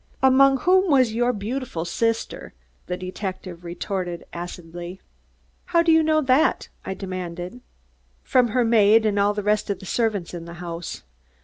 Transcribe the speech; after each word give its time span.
"Among 0.23 0.57
whom 0.57 0.89
was 0.89 1.13
your 1.13 1.31
beautiful 1.31 1.85
sister," 1.85 2.55
the 2.87 2.97
detective 2.97 3.63
retorted 3.63 4.25
acidly. 4.33 4.99
"How 5.65 5.83
do 5.83 5.91
you 5.91 6.01
know 6.01 6.21
that?" 6.21 6.69
I 6.83 6.95
demanded. 6.95 7.61
"From 8.23 8.47
her 8.47 8.65
maid 8.65 9.05
and 9.05 9.19
all 9.19 9.35
the 9.35 9.43
rest 9.43 9.69
of 9.69 9.77
the 9.77 9.85
servants 9.85 10.33
in 10.33 10.45
the 10.45 10.55
house. 10.55 11.03